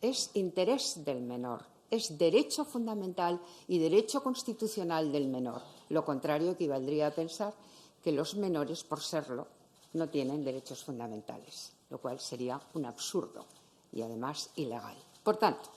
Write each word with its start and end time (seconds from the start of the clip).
es 0.00 0.30
interés 0.34 1.04
del 1.04 1.20
menor, 1.20 1.64
es 1.90 2.18
derecho 2.18 2.64
fundamental 2.64 3.40
y 3.68 3.78
derecho 3.78 4.22
constitucional 4.22 5.12
del 5.12 5.28
menor. 5.28 5.62
Lo 5.88 6.04
contrario 6.04 6.52
equivaldría 6.52 7.08
a 7.08 7.14
pensar 7.14 7.54
que 8.02 8.12
los 8.12 8.36
menores, 8.36 8.84
por 8.84 9.00
serlo, 9.00 9.46
no 9.92 10.08
tienen 10.08 10.44
derechos 10.44 10.84
fundamentales, 10.84 11.72
lo 11.90 11.98
cual 11.98 12.20
sería 12.20 12.60
un 12.74 12.84
absurdo 12.84 13.44
y 13.92 14.02
además 14.02 14.50
ilegal. 14.56 14.96
Por 15.22 15.36
tanto, 15.36 15.70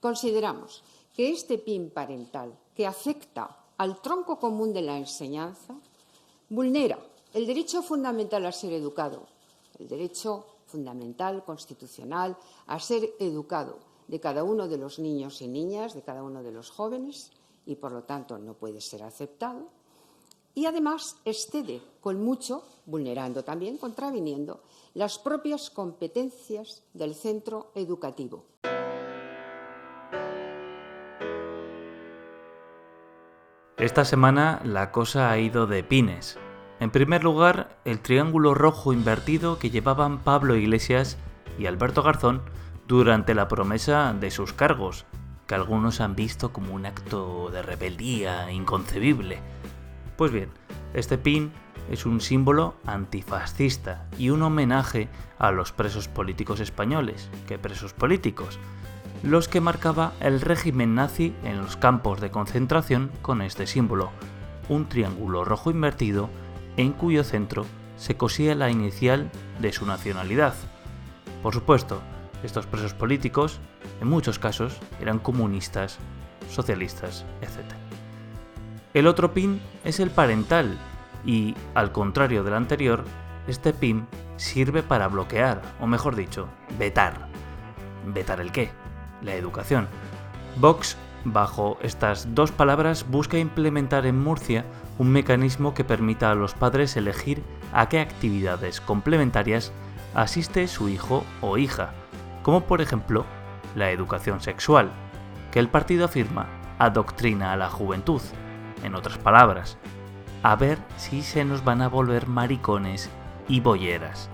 consideramos 0.00 0.82
que 1.14 1.30
este 1.30 1.58
PIN 1.58 1.90
parental, 1.90 2.56
que 2.74 2.86
afecta 2.86 3.64
al 3.76 4.00
tronco 4.00 4.38
común 4.38 4.72
de 4.72 4.82
la 4.82 4.96
enseñanza, 4.96 5.74
vulnera 6.48 6.98
el 7.34 7.46
derecho 7.46 7.82
fundamental 7.82 8.46
a 8.46 8.52
ser 8.52 8.72
educado, 8.72 9.26
el 9.78 9.86
derecho 9.86 10.46
fundamental, 10.68 11.44
constitucional, 11.44 12.36
a 12.66 12.78
ser 12.78 13.10
educado 13.18 13.78
de 14.06 14.20
cada 14.20 14.44
uno 14.44 14.68
de 14.68 14.78
los 14.78 14.98
niños 14.98 15.42
y 15.42 15.48
niñas, 15.48 15.94
de 15.94 16.02
cada 16.02 16.22
uno 16.22 16.42
de 16.42 16.52
los 16.52 16.70
jóvenes, 16.70 17.32
y 17.66 17.76
por 17.76 17.92
lo 17.92 18.04
tanto 18.04 18.38
no 18.38 18.54
puede 18.54 18.80
ser 18.80 19.02
aceptado. 19.02 19.68
Y 20.54 20.66
además 20.66 21.16
excede 21.24 21.82
con 22.00 22.22
mucho, 22.22 22.62
vulnerando 22.86 23.44
también, 23.44 23.76
contraviniendo 23.76 24.60
las 24.94 25.18
propias 25.18 25.70
competencias 25.70 26.82
del 26.94 27.14
centro 27.14 27.70
educativo. 27.74 28.44
Esta 33.76 34.04
semana 34.04 34.60
la 34.64 34.90
cosa 34.90 35.30
ha 35.30 35.38
ido 35.38 35.68
de 35.68 35.84
pines. 35.84 36.36
En 36.80 36.90
primer 36.90 37.24
lugar, 37.24 37.76
el 37.84 37.98
triángulo 37.98 38.54
rojo 38.54 38.92
invertido 38.92 39.58
que 39.58 39.70
llevaban 39.70 40.18
Pablo 40.18 40.54
Iglesias 40.54 41.18
y 41.58 41.66
Alberto 41.66 42.04
Garzón 42.04 42.42
durante 42.86 43.34
la 43.34 43.48
promesa 43.48 44.14
de 44.18 44.30
sus 44.30 44.52
cargos, 44.52 45.04
que 45.48 45.56
algunos 45.56 46.00
han 46.00 46.14
visto 46.14 46.52
como 46.52 46.74
un 46.74 46.86
acto 46.86 47.50
de 47.50 47.62
rebeldía 47.62 48.52
inconcebible. 48.52 49.40
Pues 50.16 50.30
bien, 50.30 50.50
este 50.94 51.18
pin 51.18 51.50
es 51.90 52.06
un 52.06 52.20
símbolo 52.20 52.76
antifascista 52.86 54.06
y 54.16 54.30
un 54.30 54.42
homenaje 54.42 55.08
a 55.38 55.50
los 55.50 55.72
presos 55.72 56.06
políticos 56.06 56.60
españoles, 56.60 57.28
que 57.48 57.58
presos 57.58 57.92
políticos, 57.92 58.60
los 59.24 59.48
que 59.48 59.60
marcaba 59.60 60.12
el 60.20 60.40
régimen 60.40 60.94
nazi 60.94 61.34
en 61.42 61.58
los 61.58 61.76
campos 61.76 62.20
de 62.20 62.30
concentración 62.30 63.10
con 63.20 63.42
este 63.42 63.66
símbolo, 63.66 64.10
un 64.68 64.88
triángulo 64.88 65.44
rojo 65.44 65.72
invertido 65.72 66.30
en 66.78 66.92
cuyo 66.92 67.24
centro 67.24 67.66
se 67.96 68.16
cosía 68.16 68.54
la 68.54 68.70
inicial 68.70 69.30
de 69.60 69.72
su 69.72 69.84
nacionalidad. 69.84 70.54
Por 71.42 71.52
supuesto, 71.52 72.00
estos 72.42 72.66
presos 72.66 72.94
políticos, 72.94 73.58
en 74.00 74.08
muchos 74.08 74.38
casos, 74.38 74.78
eran 75.00 75.18
comunistas, 75.18 75.98
socialistas, 76.48 77.26
etc. 77.42 77.74
El 78.94 79.08
otro 79.08 79.34
pin 79.34 79.60
es 79.84 79.98
el 80.00 80.10
parental, 80.10 80.78
y, 81.26 81.56
al 81.74 81.90
contrario 81.90 82.44
del 82.44 82.54
anterior, 82.54 83.04
este 83.48 83.72
pin 83.72 84.06
sirve 84.36 84.84
para 84.84 85.08
bloquear, 85.08 85.60
o 85.80 85.86
mejor 85.88 86.14
dicho, 86.14 86.48
vetar. 86.78 87.26
¿Vetar 88.06 88.40
el 88.40 88.52
qué? 88.52 88.70
La 89.20 89.34
educación. 89.34 89.88
Vox, 90.56 90.96
bajo 91.24 91.76
estas 91.82 92.34
dos 92.36 92.52
palabras, 92.52 93.04
busca 93.10 93.36
implementar 93.36 94.06
en 94.06 94.22
Murcia 94.22 94.64
un 94.98 95.10
mecanismo 95.10 95.74
que 95.74 95.84
permita 95.84 96.30
a 96.30 96.34
los 96.34 96.54
padres 96.54 96.96
elegir 96.96 97.42
a 97.72 97.88
qué 97.88 98.00
actividades 98.00 98.80
complementarias 98.80 99.72
asiste 100.14 100.66
su 100.68 100.88
hijo 100.88 101.24
o 101.40 101.58
hija, 101.58 101.92
como 102.42 102.62
por 102.62 102.80
ejemplo 102.80 103.24
la 103.74 103.90
educación 103.90 104.40
sexual, 104.40 104.90
que 105.52 105.60
el 105.60 105.68
partido 105.68 106.04
afirma 106.04 106.46
adoctrina 106.78 107.52
a 107.52 107.56
la 107.56 107.70
juventud, 107.70 108.22
en 108.82 108.94
otras 108.94 109.18
palabras, 109.18 109.78
a 110.42 110.56
ver 110.56 110.78
si 110.96 111.22
se 111.22 111.44
nos 111.44 111.64
van 111.64 111.82
a 111.82 111.88
volver 111.88 112.26
maricones 112.26 113.10
y 113.48 113.60
bolleras. 113.60 114.30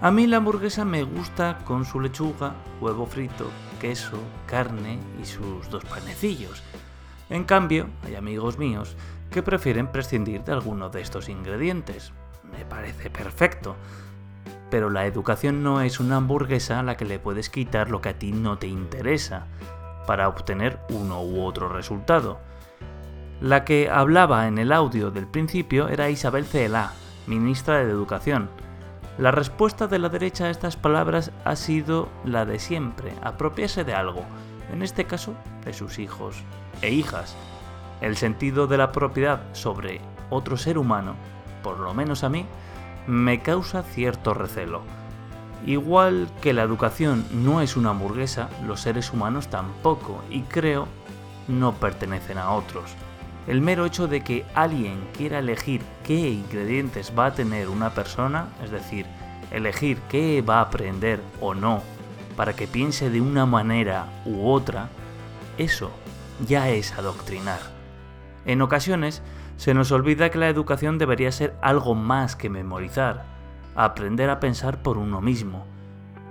A 0.00 0.10
mí 0.10 0.26
la 0.26 0.38
hamburguesa 0.38 0.84
me 0.84 1.02
gusta 1.04 1.58
con 1.64 1.84
su 1.84 2.00
lechuga, 2.00 2.54
huevo 2.80 3.06
frito, 3.06 3.50
queso, 3.80 4.18
carne 4.46 4.98
y 5.20 5.24
sus 5.24 5.70
dos 5.70 5.84
panecillos. 5.84 6.62
En 7.28 7.44
cambio, 7.44 7.88
hay 8.04 8.14
amigos 8.14 8.58
míos 8.58 8.96
que 9.30 9.42
prefieren 9.42 9.88
prescindir 9.88 10.44
de 10.44 10.52
alguno 10.52 10.88
de 10.88 11.00
estos 11.00 11.28
ingredientes. 11.28 12.12
Me 12.56 12.64
parece 12.64 13.10
perfecto. 13.10 13.76
Pero 14.70 14.90
la 14.90 15.06
educación 15.06 15.62
no 15.62 15.80
es 15.80 16.00
una 16.00 16.16
hamburguesa 16.16 16.80
a 16.80 16.82
la 16.82 16.96
que 16.96 17.04
le 17.04 17.18
puedes 17.18 17.50
quitar 17.50 17.90
lo 17.90 18.00
que 18.00 18.10
a 18.10 18.18
ti 18.18 18.32
no 18.32 18.58
te 18.58 18.66
interesa 18.66 19.46
para 20.06 20.28
obtener 20.28 20.78
uno 20.90 21.22
u 21.22 21.44
otro 21.44 21.68
resultado. 21.68 22.38
La 23.40 23.64
que 23.64 23.90
hablaba 23.90 24.48
en 24.48 24.58
el 24.58 24.72
audio 24.72 25.10
del 25.10 25.26
principio 25.26 25.88
era 25.88 26.08
Isabel 26.08 26.46
Cela, 26.46 26.92
ministra 27.26 27.84
de 27.84 27.90
Educación. 27.90 28.48
La 29.18 29.30
respuesta 29.30 29.86
de 29.86 29.98
la 29.98 30.08
derecha 30.08 30.44
a 30.44 30.50
estas 30.50 30.76
palabras 30.76 31.32
ha 31.44 31.56
sido 31.56 32.08
la 32.24 32.44
de 32.44 32.58
siempre, 32.58 33.12
apropiarse 33.22 33.84
de 33.84 33.94
algo, 33.94 34.24
en 34.72 34.82
este 34.82 35.04
caso 35.04 35.34
de 35.64 35.72
sus 35.72 35.98
hijos 35.98 36.36
e 36.82 36.90
hijas, 36.90 37.36
el 38.00 38.16
sentido 38.16 38.66
de 38.66 38.78
la 38.78 38.92
propiedad 38.92 39.40
sobre 39.52 40.00
otro 40.30 40.56
ser 40.56 40.78
humano, 40.78 41.14
por 41.62 41.78
lo 41.78 41.94
menos 41.94 42.24
a 42.24 42.28
mí, 42.28 42.44
me 43.06 43.40
causa 43.40 43.82
cierto 43.82 44.34
recelo. 44.34 44.82
Igual 45.64 46.28
que 46.42 46.52
la 46.52 46.62
educación 46.62 47.24
no 47.32 47.60
es 47.60 47.76
una 47.76 47.90
hamburguesa, 47.90 48.50
los 48.66 48.80
seres 48.80 49.12
humanos 49.12 49.48
tampoco, 49.48 50.22
y 50.30 50.42
creo 50.42 50.86
no 51.48 51.72
pertenecen 51.74 52.38
a 52.38 52.50
otros. 52.50 52.94
El 53.46 53.60
mero 53.60 53.86
hecho 53.86 54.08
de 54.08 54.22
que 54.22 54.44
alguien 54.54 55.08
quiera 55.16 55.38
elegir 55.38 55.82
qué 56.04 56.30
ingredientes 56.30 57.12
va 57.16 57.26
a 57.26 57.34
tener 57.34 57.68
una 57.68 57.90
persona, 57.90 58.48
es 58.62 58.70
decir, 58.70 59.06
elegir 59.52 59.98
qué 60.08 60.42
va 60.42 60.58
a 60.58 60.62
aprender 60.62 61.20
o 61.40 61.54
no, 61.54 61.82
para 62.36 62.54
que 62.54 62.66
piense 62.66 63.10
de 63.10 63.20
una 63.20 63.46
manera 63.46 64.06
u 64.24 64.48
otra, 64.48 64.88
eso 65.58 65.90
ya 66.46 66.68
es 66.68 66.92
adoctrinar. 66.92 67.60
En 68.44 68.62
ocasiones 68.62 69.22
se 69.56 69.74
nos 69.74 69.90
olvida 69.90 70.30
que 70.30 70.38
la 70.38 70.48
educación 70.48 70.98
debería 70.98 71.32
ser 71.32 71.56
algo 71.62 71.94
más 71.94 72.36
que 72.36 72.50
memorizar, 72.50 73.24
aprender 73.74 74.30
a 74.30 74.38
pensar 74.38 74.82
por 74.82 74.98
uno 74.98 75.20
mismo. 75.20 75.64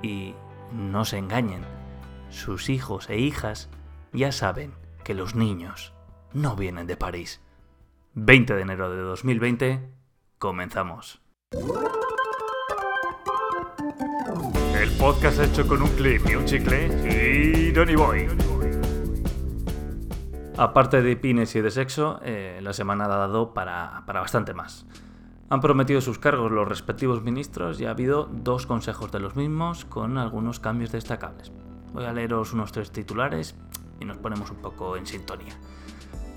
Y 0.01 0.35
no 0.71 1.05
se 1.05 1.17
engañen, 1.17 1.63
sus 2.29 2.69
hijos 2.69 3.09
e 3.09 3.17
hijas 3.17 3.69
ya 4.13 4.31
saben 4.31 4.73
que 5.03 5.13
los 5.13 5.35
niños 5.35 5.93
no 6.33 6.55
vienen 6.55 6.87
de 6.87 6.97
París. 6.97 7.41
20 8.13 8.53
de 8.53 8.61
enero 8.61 8.89
de 8.91 9.01
2020, 9.01 9.89
comenzamos. 10.37 11.21
Podcast 14.99 15.39
hecho 15.39 15.67
con 15.67 15.81
un 15.81 15.89
clip 15.89 16.21
y 16.29 16.35
un 16.35 16.45
chicle 16.45 16.87
y 16.87 17.71
Donny 17.71 17.95
Boy. 17.95 18.27
Aparte 20.57 21.01
de 21.01 21.17
pines 21.17 21.55
y 21.55 21.61
de 21.61 21.69
sexo, 21.69 22.19
eh, 22.23 22.59
la 22.61 22.71
semana 22.71 23.05
ha 23.05 23.07
dado 23.07 23.53
para, 23.53 24.03
bastante 24.07 24.53
más. 24.53 24.85
Han 25.49 25.59
prometido 25.59 26.01
sus 26.01 26.17
cargos 26.17 26.51
los 26.51 26.67
respectivos 26.67 27.21
ministros 27.21 27.79
y 27.79 27.85
ha 27.85 27.91
habido 27.91 28.29
dos 28.31 28.65
consejos 28.65 29.11
de 29.11 29.19
los 29.19 29.35
mismos 29.35 29.85
con 29.85 30.17
algunos 30.17 30.59
cambios 30.59 30.91
destacables. 30.91 31.51
Voy 31.93 32.05
a 32.05 32.13
leeros 32.13 32.53
unos 32.53 32.71
tres 32.71 32.91
titulares 32.91 33.55
y 33.99 34.05
nos 34.05 34.17
ponemos 34.17 34.49
un 34.49 34.57
poco 34.57 34.97
en 34.97 35.05
sintonía. 35.05 35.57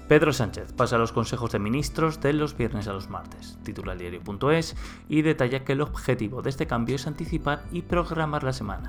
Pedro 0.08 0.32
Sánchez 0.32 0.72
pasa 0.72 0.96
los 0.96 1.12
consejos 1.12 1.52
de 1.52 1.58
ministros 1.58 2.18
de 2.22 2.32
los 2.32 2.56
viernes 2.56 2.88
a 2.88 2.94
los 2.94 3.10
martes, 3.10 3.58
titula 3.62 3.92
el 3.92 3.98
diario.es, 3.98 4.74
y 5.06 5.20
detalla 5.20 5.64
que 5.64 5.72
el 5.72 5.82
objetivo 5.82 6.40
de 6.40 6.48
este 6.48 6.66
cambio 6.66 6.96
es 6.96 7.06
anticipar 7.06 7.62
y 7.72 7.82
programar 7.82 8.42
la 8.42 8.54
semana. 8.54 8.88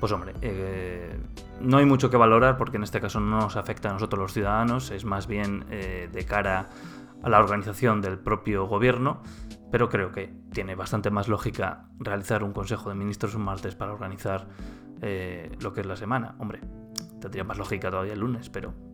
Pues 0.00 0.10
hombre, 0.10 0.34
eh, 0.42 1.16
no 1.60 1.76
hay 1.76 1.84
mucho 1.84 2.10
que 2.10 2.16
valorar 2.16 2.56
porque 2.56 2.78
en 2.78 2.82
este 2.82 3.00
caso 3.00 3.20
no 3.20 3.38
nos 3.38 3.54
afecta 3.54 3.90
a 3.90 3.92
nosotros 3.92 4.18
los 4.18 4.32
ciudadanos, 4.32 4.90
es 4.90 5.04
más 5.04 5.28
bien 5.28 5.66
eh, 5.70 6.08
de 6.12 6.24
cara 6.24 6.68
a 7.22 7.28
la 7.28 7.38
organización 7.38 8.00
del 8.00 8.18
propio 8.18 8.66
gobierno, 8.66 9.22
pero 9.70 9.88
creo 9.88 10.10
que 10.10 10.32
tiene 10.52 10.74
bastante 10.74 11.10
más 11.10 11.28
lógica 11.28 11.84
realizar 12.00 12.42
un 12.42 12.52
Consejo 12.52 12.88
de 12.88 12.96
Ministros 12.96 13.36
un 13.36 13.42
martes 13.42 13.76
para 13.76 13.92
organizar 13.92 14.48
eh, 15.00 15.56
lo 15.60 15.72
que 15.72 15.82
es 15.82 15.86
la 15.86 15.96
semana. 15.96 16.34
Hombre, 16.38 16.60
tendría 17.20 17.44
más 17.44 17.56
lógica 17.56 17.88
todavía 17.88 18.14
el 18.14 18.20
lunes, 18.20 18.50
pero 18.50 18.89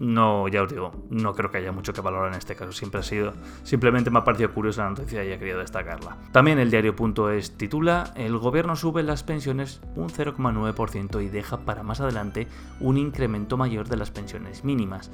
no, 0.00 0.48
ya 0.48 0.62
os 0.62 0.70
digo, 0.70 0.92
no 1.10 1.34
creo 1.34 1.50
que 1.50 1.58
haya 1.58 1.72
mucho 1.72 1.92
que 1.92 2.00
valorar 2.00 2.32
en 2.32 2.38
este 2.38 2.56
caso. 2.56 2.72
Siempre 2.72 3.00
ha 3.00 3.02
sido, 3.02 3.32
simplemente 3.62 4.10
me 4.10 4.18
ha 4.18 4.24
parecido 4.24 4.52
curiosa 4.52 4.84
la 4.84 4.90
noticia 4.90 5.24
y 5.24 5.32
he 5.32 5.38
querido 5.38 5.58
destacarla. 5.58 6.16
También 6.32 6.58
el 6.58 6.70
diario.es 6.70 7.56
titula: 7.56 8.12
El 8.14 8.38
gobierno 8.38 8.76
sube 8.76 9.02
las 9.02 9.22
pensiones 9.22 9.80
un 9.96 10.08
0,9% 10.08 11.22
y 11.24 11.28
deja 11.28 11.58
para 11.58 11.82
más 11.82 12.00
adelante 12.00 12.48
un 12.80 12.96
incremento 12.96 13.56
mayor 13.56 13.88
de 13.88 13.96
las 13.96 14.10
pensiones 14.10 14.64
mínimas. 14.64 15.10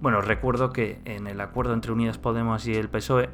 Bueno, 0.00 0.20
recuerdo 0.20 0.72
que 0.72 1.00
en 1.04 1.26
el 1.26 1.40
acuerdo 1.40 1.74
entre 1.74 1.92
Unidas 1.92 2.18
Podemos 2.18 2.66
y 2.66 2.74
el 2.74 2.88
PSOE 2.88 3.30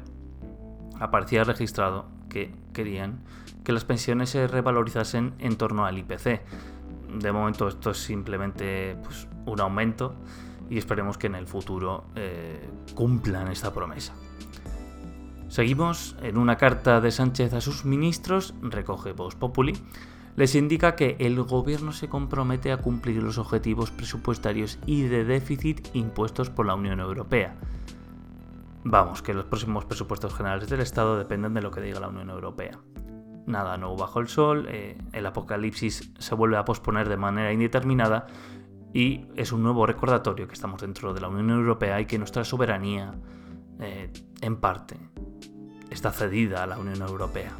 aparecía 0.99 1.43
registrado 1.43 2.05
que 2.29 2.53
querían 2.73 3.23
que 3.63 3.71
las 3.71 3.85
pensiones 3.85 4.29
se 4.29 4.47
revalorizasen 4.47 5.33
en 5.39 5.55
torno 5.57 5.85
al 5.85 5.97
IPC 5.97 6.41
de 7.13 7.31
momento 7.31 7.67
esto 7.67 7.91
es 7.91 7.97
simplemente 7.97 8.95
pues, 9.03 9.27
un 9.45 9.59
aumento 9.59 10.15
y 10.69 10.77
esperemos 10.77 11.17
que 11.17 11.27
en 11.27 11.35
el 11.35 11.47
futuro 11.47 12.05
eh, 12.15 12.69
cumplan 12.95 13.51
esta 13.51 13.73
promesa. 13.73 14.13
Seguimos 15.47 16.15
en 16.21 16.37
una 16.37 16.57
carta 16.57 17.01
de 17.01 17.11
Sánchez 17.11 17.53
a 17.53 17.61
sus 17.61 17.83
ministros, 17.83 18.53
recoge 18.61 19.13
Vox 19.13 19.35
Populi, 19.35 19.73
les 20.35 20.55
indica 20.55 20.95
que 20.95 21.17
el 21.19 21.41
gobierno 21.41 21.91
se 21.91 22.07
compromete 22.07 22.71
a 22.71 22.77
cumplir 22.77 23.21
los 23.21 23.37
objetivos 23.37 23.91
presupuestarios 23.91 24.79
y 24.85 25.01
de 25.01 25.25
déficit 25.25 25.87
impuestos 25.93 26.49
por 26.49 26.65
la 26.65 26.75
Unión 26.75 26.99
Europea. 26.99 27.55
Vamos, 28.83 29.21
que 29.21 29.33
los 29.33 29.45
próximos 29.45 29.85
presupuestos 29.85 30.33
generales 30.33 30.69
del 30.69 30.79
Estado 30.79 31.17
dependen 31.17 31.53
de 31.55 31.61
lo 31.61 31.71
que 31.71 31.81
diga 31.81 31.99
la 31.99 32.07
Unión 32.07 32.29
Europea. 32.29 32.79
Nada 33.47 33.77
nuevo 33.77 33.97
bajo 33.97 34.19
el 34.19 34.27
sol, 34.27 34.67
eh, 34.69 34.97
el 35.11 35.25
apocalipsis 35.25 36.13
se 36.17 36.35
vuelve 36.35 36.57
a 36.57 36.63
posponer 36.63 37.09
de 37.09 37.17
manera 37.17 37.51
indeterminada 37.51 38.27
y 38.93 39.25
es 39.35 39.51
un 39.51 39.63
nuevo 39.63 39.85
recordatorio 39.85 40.47
que 40.47 40.53
estamos 40.53 40.81
dentro 40.81 41.13
de 41.13 41.21
la 41.21 41.27
Unión 41.27 41.49
Europea 41.51 42.01
y 42.01 42.05
que 42.05 42.17
nuestra 42.17 42.43
soberanía, 42.43 43.13
eh, 43.79 44.11
en 44.41 44.55
parte, 44.57 44.97
está 45.89 46.11
cedida 46.11 46.63
a 46.63 46.67
la 46.67 46.77
Unión 46.77 47.01
Europea. 47.01 47.51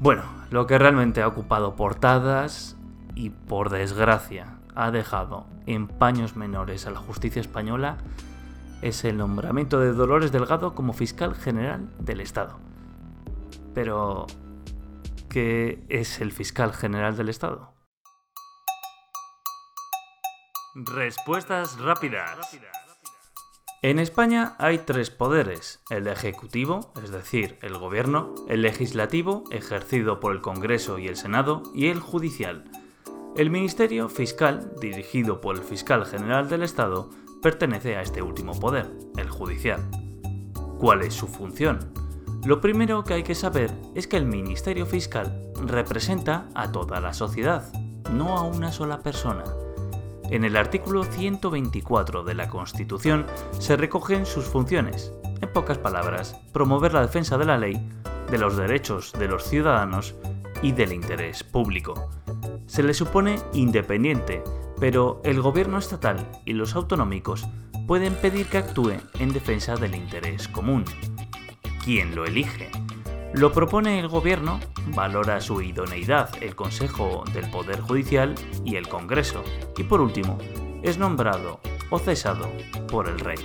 Bueno, 0.00 0.22
lo 0.50 0.66
que 0.66 0.78
realmente 0.78 1.22
ha 1.22 1.28
ocupado 1.28 1.76
portadas 1.76 2.76
y 3.14 3.30
por 3.30 3.70
desgracia 3.70 4.58
ha 4.74 4.90
dejado 4.90 5.46
en 5.66 5.86
paños 5.86 6.36
menores 6.36 6.86
a 6.86 6.90
la 6.90 6.98
justicia 6.98 7.40
española 7.40 7.98
es 8.80 9.04
el 9.04 9.16
nombramiento 9.16 9.78
de 9.78 9.92
Dolores 9.92 10.32
Delgado 10.32 10.74
como 10.74 10.92
fiscal 10.92 11.34
general 11.34 11.88
del 12.00 12.20
Estado. 12.20 12.58
Pero, 13.74 14.26
¿qué 15.28 15.84
es 15.88 16.20
el 16.20 16.32
fiscal 16.32 16.72
general 16.72 17.16
del 17.16 17.28
Estado? 17.28 17.71
Respuestas 20.74 21.78
rápidas. 21.78 22.30
En 23.82 23.98
España 23.98 24.56
hay 24.58 24.78
tres 24.78 25.10
poderes, 25.10 25.82
el 25.90 26.06
ejecutivo, 26.06 26.94
es 27.04 27.10
decir, 27.10 27.58
el 27.60 27.76
gobierno, 27.76 28.34
el 28.48 28.62
legislativo, 28.62 29.44
ejercido 29.50 30.18
por 30.18 30.32
el 30.32 30.40
Congreso 30.40 30.98
y 30.98 31.08
el 31.08 31.16
Senado, 31.16 31.62
y 31.74 31.88
el 31.88 32.00
judicial. 32.00 32.70
El 33.36 33.50
Ministerio 33.50 34.08
Fiscal, 34.08 34.72
dirigido 34.80 35.42
por 35.42 35.56
el 35.56 35.62
Fiscal 35.62 36.06
General 36.06 36.48
del 36.48 36.62
Estado, 36.62 37.10
pertenece 37.42 37.96
a 37.96 38.00
este 38.00 38.22
último 38.22 38.58
poder, 38.58 38.90
el 39.18 39.28
judicial. 39.28 39.90
¿Cuál 40.78 41.02
es 41.02 41.12
su 41.12 41.26
función? 41.26 41.92
Lo 42.46 42.62
primero 42.62 43.04
que 43.04 43.12
hay 43.12 43.24
que 43.24 43.34
saber 43.34 43.70
es 43.94 44.06
que 44.06 44.16
el 44.16 44.24
Ministerio 44.24 44.86
Fiscal 44.86 45.52
representa 45.66 46.48
a 46.54 46.72
toda 46.72 46.98
la 47.00 47.12
sociedad, 47.12 47.70
no 48.10 48.38
a 48.38 48.42
una 48.44 48.72
sola 48.72 49.02
persona. 49.02 49.44
En 50.32 50.44
el 50.44 50.56
artículo 50.56 51.04
124 51.04 52.24
de 52.24 52.32
la 52.32 52.48
Constitución 52.48 53.26
se 53.58 53.76
recogen 53.76 54.24
sus 54.24 54.46
funciones. 54.46 55.12
En 55.42 55.52
pocas 55.52 55.76
palabras, 55.76 56.40
promover 56.54 56.94
la 56.94 57.02
defensa 57.02 57.36
de 57.36 57.44
la 57.44 57.58
ley, 57.58 57.86
de 58.30 58.38
los 58.38 58.56
derechos 58.56 59.12
de 59.12 59.28
los 59.28 59.44
ciudadanos 59.44 60.14
y 60.62 60.72
del 60.72 60.94
interés 60.94 61.44
público. 61.44 62.08
Se 62.64 62.82
le 62.82 62.94
supone 62.94 63.36
independiente, 63.52 64.42
pero 64.80 65.20
el 65.22 65.42
gobierno 65.42 65.76
estatal 65.76 66.26
y 66.46 66.54
los 66.54 66.76
autonómicos 66.76 67.46
pueden 67.86 68.14
pedir 68.14 68.46
que 68.46 68.56
actúe 68.56 68.94
en 69.18 69.34
defensa 69.34 69.74
del 69.74 69.94
interés 69.94 70.48
común. 70.48 70.86
¿Quién 71.84 72.14
lo 72.14 72.24
elige? 72.24 72.70
Lo 73.34 73.50
propone 73.50 73.98
el 73.98 74.08
Gobierno, 74.08 74.60
valora 74.88 75.40
su 75.40 75.62
idoneidad 75.62 76.30
el 76.42 76.54
Consejo 76.54 77.24
del 77.32 77.50
Poder 77.50 77.80
Judicial 77.80 78.34
y 78.62 78.76
el 78.76 78.88
Congreso, 78.88 79.42
y 79.78 79.84
por 79.84 80.02
último, 80.02 80.36
es 80.82 80.98
nombrado 80.98 81.60
o 81.88 81.98
cesado 81.98 82.52
por 82.88 83.08
el 83.08 83.18
Rey. 83.18 83.38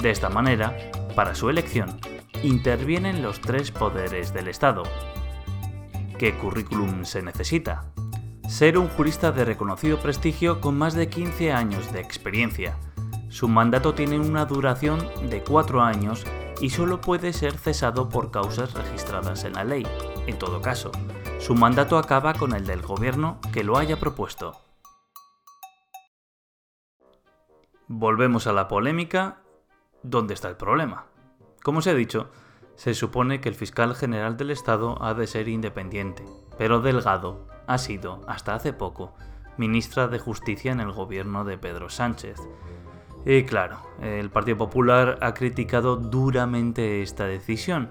De 0.00 0.10
esta 0.10 0.28
manera, 0.28 0.76
para 1.16 1.34
su 1.34 1.50
elección, 1.50 1.98
intervienen 2.44 3.22
los 3.22 3.40
tres 3.40 3.72
poderes 3.72 4.32
del 4.32 4.46
Estado. 4.46 4.84
¿Qué 6.16 6.34
currículum 6.36 7.04
se 7.04 7.22
necesita? 7.22 7.92
Ser 8.46 8.78
un 8.78 8.88
jurista 8.88 9.32
de 9.32 9.44
reconocido 9.44 9.98
prestigio 9.98 10.60
con 10.60 10.78
más 10.78 10.94
de 10.94 11.08
15 11.08 11.52
años 11.52 11.92
de 11.92 12.00
experiencia. 12.00 12.78
Su 13.30 13.48
mandato 13.48 13.94
tiene 13.94 14.20
una 14.20 14.44
duración 14.44 15.00
de 15.28 15.42
4 15.42 15.82
años 15.82 16.24
y 16.60 16.70
solo 16.70 17.00
puede 17.00 17.32
ser 17.32 17.56
cesado 17.56 18.08
por 18.08 18.30
causas 18.30 18.74
registradas 18.74 19.44
en 19.44 19.54
la 19.54 19.64
ley. 19.64 19.86
En 20.26 20.38
todo 20.38 20.60
caso, 20.60 20.92
su 21.38 21.54
mandato 21.54 21.98
acaba 21.98 22.34
con 22.34 22.54
el 22.54 22.66
del 22.66 22.82
gobierno 22.82 23.40
que 23.52 23.64
lo 23.64 23.78
haya 23.78 23.98
propuesto. 23.98 24.60
Volvemos 27.88 28.46
a 28.46 28.52
la 28.52 28.68
polémica. 28.68 29.42
¿Dónde 30.02 30.34
está 30.34 30.48
el 30.48 30.56
problema? 30.56 31.06
Como 31.62 31.80
os 31.80 31.86
he 31.86 31.94
dicho, 31.94 32.30
se 32.74 32.94
supone 32.94 33.40
que 33.40 33.48
el 33.48 33.54
fiscal 33.54 33.94
general 33.94 34.36
del 34.36 34.50
Estado 34.50 35.02
ha 35.02 35.14
de 35.14 35.26
ser 35.26 35.48
independiente, 35.48 36.24
pero 36.58 36.80
Delgado 36.80 37.46
ha 37.66 37.78
sido, 37.78 38.20
hasta 38.26 38.54
hace 38.54 38.72
poco, 38.72 39.14
ministra 39.56 40.08
de 40.08 40.18
Justicia 40.18 40.72
en 40.72 40.80
el 40.80 40.92
gobierno 40.92 41.44
de 41.44 41.58
Pedro 41.58 41.90
Sánchez, 41.90 42.38
y 43.24 43.44
claro, 43.44 43.78
el 44.00 44.30
Partido 44.30 44.58
Popular 44.58 45.18
ha 45.20 45.34
criticado 45.34 45.96
duramente 45.96 47.02
esta 47.02 47.26
decisión, 47.26 47.88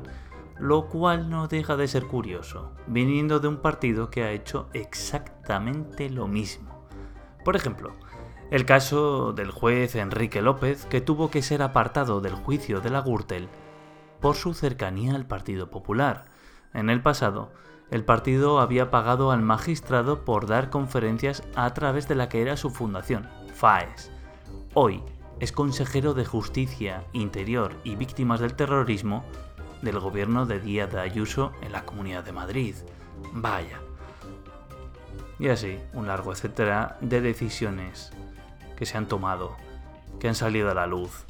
lo 0.59 0.87
cual 0.87 1.29
no 1.29 1.47
deja 1.47 1.77
de 1.77 1.87
ser 1.87 2.05
curioso, 2.05 2.71
viniendo 2.87 3.39
de 3.39 3.47
un 3.47 3.57
partido 3.57 4.09
que 4.09 4.23
ha 4.23 4.31
hecho 4.31 4.69
exactamente 4.73 6.09
lo 6.09 6.27
mismo. 6.27 6.87
Por 7.43 7.55
ejemplo, 7.55 7.95
el 8.51 8.65
caso 8.65 9.31
del 9.31 9.51
juez 9.51 9.95
Enrique 9.95 10.41
López, 10.41 10.85
que 10.85 11.01
tuvo 11.01 11.31
que 11.31 11.41
ser 11.41 11.61
apartado 11.61 12.19
del 12.19 12.35
juicio 12.35 12.81
de 12.81 12.89
la 12.89 13.01
Gürtel 13.01 13.47
por 14.19 14.35
su 14.35 14.53
cercanía 14.53 15.15
al 15.15 15.25
Partido 15.25 15.69
Popular. 15.71 16.25
En 16.73 16.89
el 16.89 17.01
pasado, 17.01 17.51
el 17.89 18.05
partido 18.05 18.59
había 18.59 18.91
pagado 18.91 19.31
al 19.31 19.41
magistrado 19.41 20.23
por 20.25 20.47
dar 20.47 20.69
conferencias 20.69 21.43
a 21.55 21.73
través 21.73 22.07
de 22.07 22.15
la 22.15 22.29
que 22.29 22.41
era 22.41 22.55
su 22.55 22.69
fundación, 22.69 23.27
FAES. 23.53 24.11
Hoy, 24.73 25.03
es 25.41 25.51
consejero 25.51 26.13
de 26.13 26.23
Justicia, 26.23 27.03
Interior 27.13 27.75
y 27.83 27.95
Víctimas 27.95 28.39
del 28.39 28.53
Terrorismo 28.53 29.25
del 29.81 29.99
gobierno 29.99 30.45
de 30.45 30.59
Díaz 30.59 30.91
de 30.91 31.01
Ayuso 31.01 31.51
en 31.63 31.71
la 31.71 31.83
Comunidad 31.83 32.23
de 32.23 32.31
Madrid. 32.31 32.75
Vaya. 33.33 33.79
Y 35.39 35.47
así, 35.47 35.79
un 35.93 36.07
largo 36.07 36.31
etcétera 36.31 36.99
de 37.01 37.21
decisiones 37.21 38.11
que 38.77 38.85
se 38.85 38.97
han 38.97 39.07
tomado, 39.07 39.57
que 40.19 40.27
han 40.27 40.35
salido 40.35 40.69
a 40.69 40.75
la 40.75 40.85
luz 40.85 41.25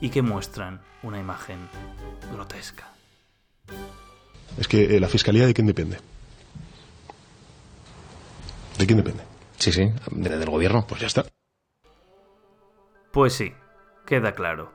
y 0.00 0.10
que 0.10 0.22
muestran 0.22 0.80
una 1.02 1.18
imagen 1.18 1.68
grotesca. 2.32 2.92
Es 4.58 4.68
que 4.68 4.96
eh, 4.96 5.00
la 5.00 5.08
fiscalía 5.08 5.44
de 5.44 5.54
quién 5.54 5.66
depende. 5.66 5.98
¿De 8.78 8.86
quién 8.86 8.98
depende? 8.98 9.24
Sí, 9.58 9.72
sí, 9.72 9.90
del 10.12 10.48
gobierno. 10.48 10.86
Pues 10.86 11.00
ya 11.00 11.08
está. 11.08 11.24
Pues 13.16 13.32
sí, 13.32 13.54
queda 14.04 14.32
claro. 14.32 14.72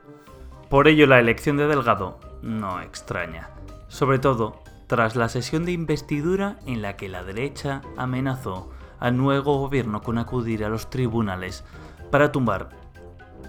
Por 0.68 0.88
ello 0.88 1.06
la 1.06 1.20
elección 1.20 1.56
de 1.56 1.68
Delgado 1.68 2.18
no 2.42 2.80
extraña, 2.80 3.50
sobre 3.86 4.18
todo 4.18 4.64
tras 4.88 5.14
la 5.14 5.28
sesión 5.28 5.64
de 5.64 5.70
investidura 5.70 6.56
en 6.66 6.82
la 6.82 6.96
que 6.96 7.08
la 7.08 7.22
derecha 7.22 7.82
amenazó 7.96 8.68
al 8.98 9.16
nuevo 9.16 9.60
gobierno 9.60 10.02
con 10.02 10.18
acudir 10.18 10.64
a 10.64 10.68
los 10.68 10.90
tribunales 10.90 11.62
para 12.10 12.32
tumbar 12.32 12.70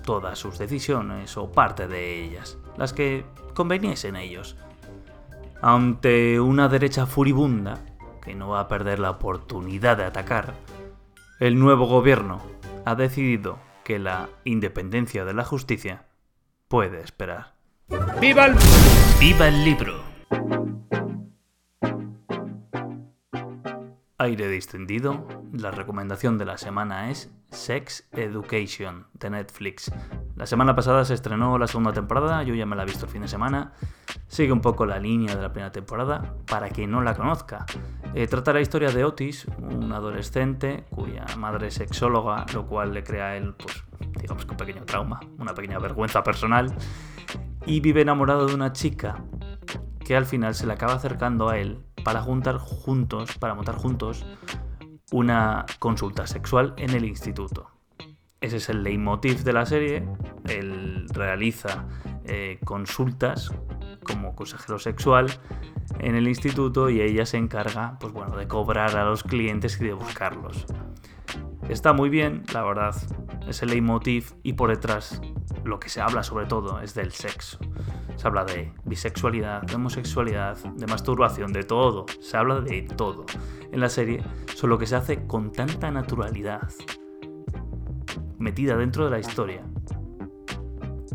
todas 0.06 0.38
sus 0.38 0.60
decisiones 0.60 1.38
o 1.38 1.52
parte 1.52 1.88
de 1.88 2.24
ellas, 2.24 2.60
las 2.78 2.94
que 2.94 3.26
conveniesen 3.56 4.16
ellos. 4.16 4.58
Ante 5.60 6.40
una 6.40 6.68
derecha 6.68 7.08
furibunda, 7.08 7.80
que 8.22 8.36
no 8.36 8.50
va 8.50 8.60
a 8.60 8.68
perder 8.68 9.00
la 9.00 9.10
oportunidad 9.10 9.98
de 9.98 10.06
atacar, 10.06 10.54
el 11.40 11.58
nuevo 11.58 11.88
gobierno 11.88 12.44
ha 12.86 12.94
decidido 12.94 13.58
que 13.84 14.00
la 14.00 14.30
independencia 14.44 15.26
de 15.26 15.34
la 15.34 15.44
justicia 15.44 16.06
puede 16.68 17.02
esperar. 17.02 17.56
¡Viva 18.20 18.46
el, 18.46 18.56
¡Viva 19.20 19.48
el 19.48 19.64
libro! 19.64 20.04
Aire 24.18 24.48
distendido, 24.48 25.28
la 25.52 25.72
recomendación 25.72 26.38
de 26.38 26.46
la 26.46 26.58
semana 26.58 27.12
es 27.12 27.30
Sex 27.52 28.08
Education 28.14 29.08
de 29.14 29.30
Netflix. 29.32 29.92
La 30.36 30.48
semana 30.48 30.76
pasada 30.76 31.06
se 31.06 31.14
estrenó 31.14 31.60
la 31.60 31.68
segunda 31.68 31.94
temporada, 31.94 32.42
yo 32.42 32.56
ya 32.56 32.66
me 32.66 32.76
la 32.76 32.84
he 32.84 32.86
visto 32.88 33.06
el 33.06 33.12
fin 33.12 33.22
de 33.22 33.28
semana. 33.28 33.74
Sigue 34.28 34.52
un 34.52 34.62
poco 34.62 34.86
la 34.88 34.98
línea 34.98 35.36
de 35.36 35.42
la 35.42 35.52
primera 35.52 35.72
temporada, 35.72 36.34
para 36.48 36.70
quien 36.70 36.90
no 36.90 37.02
la 37.02 37.14
conozca. 37.14 37.66
Eh, 38.16 38.26
trata 38.26 38.52
la 38.52 38.62
historia 38.62 38.90
de 38.90 39.06
Otis, 39.06 39.46
un 39.60 39.92
adolescente 39.94 40.86
cuya 40.90 41.26
madre 41.38 41.68
es 41.68 41.76
sexóloga, 41.76 42.48
lo 42.54 42.66
cual 42.66 42.94
le 42.96 43.04
crea 43.04 43.28
a 43.28 43.38
él, 43.38 43.54
pues, 43.54 43.84
digamos 44.20 44.46
que 44.46 44.52
un 44.52 44.58
pequeño 44.58 44.86
trauma, 44.86 45.20
una 45.38 45.54
pequeña 45.54 45.78
vergüenza 45.78 46.24
personal, 46.24 46.74
y 47.68 47.80
vive 47.80 48.02
enamorado 48.02 48.48
de 48.48 48.56
una 48.56 48.74
chica 48.74 49.24
que 50.04 50.16
al 50.16 50.26
final 50.26 50.56
se 50.56 50.66
le 50.66 50.74
acaba 50.74 50.94
acercando 50.94 51.50
a 51.50 51.60
él 51.60 51.84
para 52.04 52.22
juntar 52.24 52.58
juntos, 52.58 53.38
para 53.38 53.54
montar 53.54 53.76
juntos 53.76 54.26
una 55.12 55.68
consulta 55.78 56.26
sexual 56.26 56.74
en 56.78 56.90
el 56.90 57.06
instituto. 57.06 57.73
Ese 58.44 58.58
es 58.58 58.68
el 58.68 58.84
leitmotiv 58.84 59.46
de 59.46 59.54
la 59.54 59.66
serie. 59.66 60.04
Él 60.50 61.06
realiza 61.14 61.88
eh, 62.26 62.60
consultas 62.66 63.54
como 64.04 64.36
consejero 64.36 64.80
sexual 64.80 65.28
en 66.00 66.16
el 66.16 66.28
instituto 66.28 66.90
y 66.90 67.00
ella 67.00 67.26
se 67.26 67.38
encarga 67.38 67.98
pues 68.02 68.12
bueno, 68.12 68.36
de 68.36 68.46
cobrar 68.46 68.98
a 68.98 69.06
los 69.06 69.24
clientes 69.24 69.80
y 69.80 69.86
de 69.86 69.94
buscarlos. 69.94 70.66
Está 71.70 71.94
muy 71.94 72.10
bien, 72.10 72.44
la 72.54 72.64
verdad, 72.64 72.94
es 73.48 73.64
el 73.64 73.70
leitmotiv 73.70 74.34
y 74.44 74.52
por 74.52 74.72
detrás 74.72 75.22
lo 75.64 75.80
que 75.80 75.88
se 75.88 76.02
habla 76.02 76.22
sobre 76.22 76.46
todo 76.46 76.82
es 76.82 76.94
del 76.96 77.14
sexo. 77.14 77.60
Se 78.18 78.28
habla 78.28 78.44
de 78.44 78.74
bisexualidad, 78.84 79.62
de 79.62 79.76
homosexualidad, 79.76 80.58
de 80.58 80.86
masturbación, 80.86 81.54
de 81.54 81.64
todo. 81.64 82.08
Se 82.20 82.36
habla 82.36 82.60
de 82.60 82.82
todo 82.82 83.26
en 83.72 83.80
la 83.80 83.88
serie, 83.88 84.22
solo 84.54 84.78
que 84.78 84.86
se 84.86 84.98
hace 84.98 85.26
con 85.28 85.54
tanta 85.54 85.92
naturalidad, 85.92 86.68
metida 88.44 88.78
dentro 88.78 89.06
de 89.06 89.12
la 89.12 89.20
historia, 89.20 89.64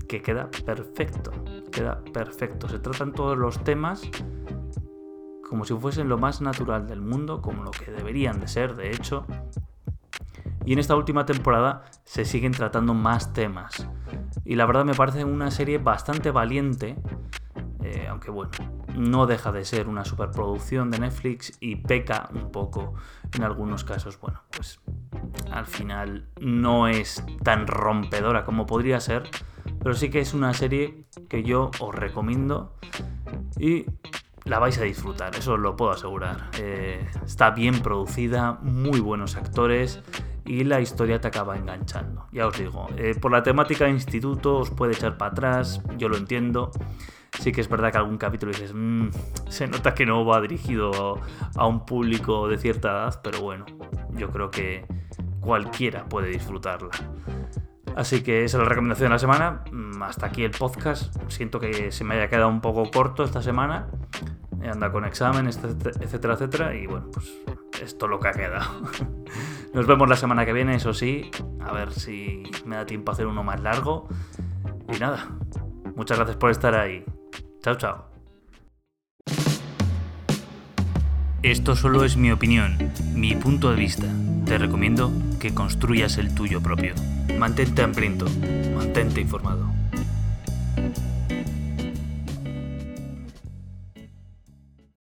que 0.08 0.22
queda 0.22 0.50
perfecto, 0.50 1.30
queda 1.70 2.02
perfecto. 2.12 2.68
Se 2.68 2.78
tratan 2.78 3.12
todos 3.12 3.36
los 3.36 3.62
temas 3.62 4.02
como 5.48 5.64
si 5.64 5.74
fuesen 5.74 6.08
lo 6.08 6.18
más 6.18 6.40
natural 6.40 6.86
del 6.86 7.00
mundo, 7.00 7.40
como 7.40 7.62
lo 7.64 7.70
que 7.70 7.90
deberían 7.90 8.38
de 8.40 8.48
ser, 8.48 8.76
de 8.76 8.90
hecho, 8.90 9.26
y 10.64 10.74
en 10.74 10.78
esta 10.78 10.94
última 10.94 11.24
temporada 11.24 11.86
se 12.04 12.26
siguen 12.26 12.52
tratando 12.52 12.92
más 12.92 13.32
temas. 13.32 13.88
Y 14.44 14.56
la 14.56 14.66
verdad 14.66 14.84
me 14.84 14.92
parece 14.94 15.24
una 15.24 15.50
serie 15.50 15.78
bastante 15.78 16.30
valiente, 16.30 16.96
eh, 17.82 18.06
aunque 18.10 18.30
bueno, 18.30 18.50
no 18.94 19.26
deja 19.26 19.50
de 19.50 19.64
ser 19.64 19.88
una 19.88 20.04
superproducción 20.04 20.90
de 20.90 20.98
Netflix 20.98 21.56
y 21.60 21.76
peca 21.76 22.28
un 22.34 22.52
poco 22.52 22.92
en 23.32 23.44
algunos 23.44 23.84
casos. 23.84 24.20
Bueno, 24.20 24.42
pues 24.54 24.78
al 25.50 25.66
final 25.66 26.26
no 26.40 26.88
es 26.88 27.24
tan 27.42 27.66
rompedora 27.66 28.44
como 28.44 28.66
podría 28.66 29.00
ser, 29.00 29.24
pero 29.82 29.94
sí 29.94 30.10
que 30.10 30.20
es 30.20 30.34
una 30.34 30.54
serie 30.54 31.04
que 31.28 31.42
yo 31.42 31.70
os 31.80 31.94
recomiendo 31.94 32.74
y 33.58 33.86
la 34.44 34.58
vais 34.58 34.78
a 34.78 34.82
disfrutar, 34.82 35.34
eso 35.36 35.54
os 35.54 35.60
lo 35.60 35.76
puedo 35.76 35.90
asegurar. 35.90 36.50
Eh, 36.58 37.06
está 37.24 37.50
bien 37.50 37.80
producida, 37.80 38.58
muy 38.62 39.00
buenos 39.00 39.36
actores 39.36 40.02
y 40.44 40.64
la 40.64 40.80
historia 40.80 41.20
te 41.20 41.28
acaba 41.28 41.56
enganchando. 41.56 42.26
Ya 42.32 42.46
os 42.46 42.58
digo, 42.58 42.86
eh, 42.96 43.14
por 43.20 43.30
la 43.30 43.42
temática 43.42 43.84
de 43.84 43.90
instituto 43.90 44.56
os 44.56 44.70
puede 44.70 44.94
echar 44.94 45.18
para 45.18 45.32
atrás, 45.32 45.82
yo 45.96 46.08
lo 46.08 46.16
entiendo. 46.16 46.70
Sí 47.38 47.52
que 47.52 47.60
es 47.60 47.68
verdad 47.68 47.92
que 47.92 47.98
algún 47.98 48.16
capítulo 48.16 48.52
dices, 48.52 48.72
mm, 48.74 49.10
se 49.48 49.66
nota 49.68 49.94
que 49.94 50.06
no 50.06 50.24
va 50.24 50.40
dirigido 50.40 51.20
a 51.54 51.66
un 51.66 51.84
público 51.84 52.48
de 52.48 52.56
cierta 52.56 52.88
edad, 52.88 53.20
pero 53.22 53.42
bueno, 53.42 53.66
yo 54.12 54.30
creo 54.30 54.50
que 54.50 54.86
cualquiera 55.40 56.04
puede 56.04 56.28
disfrutarla. 56.28 56.90
Así 57.96 58.22
que 58.22 58.44
esa 58.44 58.58
es 58.58 58.62
la 58.62 58.68
recomendación 58.68 59.08
de 59.08 59.14
la 59.14 59.18
semana. 59.18 59.64
Mm, 59.72 60.02
hasta 60.02 60.26
aquí 60.26 60.44
el 60.44 60.52
podcast. 60.52 61.16
Siento 61.28 61.58
que 61.58 61.90
se 61.90 62.04
me 62.04 62.14
haya 62.14 62.28
quedado 62.28 62.48
un 62.48 62.60
poco 62.60 62.88
corto 62.90 63.24
esta 63.24 63.42
semana. 63.42 63.88
Anda 64.62 64.92
con 64.92 65.04
exámenes, 65.04 65.58
etcétera, 66.00 66.34
etcétera. 66.34 66.74
Y 66.74 66.86
bueno, 66.86 67.08
pues 67.12 67.26
esto 67.82 68.06
es 68.06 68.10
lo 68.10 68.20
que 68.20 68.28
ha 68.28 68.32
quedado. 68.32 68.82
Nos 69.74 69.86
vemos 69.86 70.08
la 70.08 70.16
semana 70.16 70.44
que 70.46 70.52
viene, 70.52 70.76
eso 70.76 70.94
sí. 70.94 71.30
A 71.60 71.72
ver 71.72 71.92
si 71.92 72.44
me 72.64 72.76
da 72.76 72.86
tiempo 72.86 73.10
a 73.10 73.14
hacer 73.14 73.26
uno 73.26 73.42
más 73.42 73.60
largo. 73.60 74.08
Y 74.94 74.98
nada, 74.98 75.28
muchas 75.96 76.18
gracias 76.18 76.36
por 76.36 76.50
estar 76.50 76.74
ahí. 76.74 77.04
Chao, 77.62 77.74
chao. 77.76 78.17
Esto 81.42 81.76
solo 81.76 82.04
es 82.04 82.16
mi 82.16 82.32
opinión, 82.32 82.76
mi 83.14 83.36
punto 83.36 83.70
de 83.70 83.76
vista. 83.76 84.08
Te 84.44 84.58
recomiendo 84.58 85.12
que 85.38 85.54
construyas 85.54 86.18
el 86.18 86.34
tuyo 86.34 86.60
propio. 86.60 86.94
Mantente 87.38 87.82
hambriento, 87.82 88.26
mantente 88.74 89.20
informado. 89.20 89.67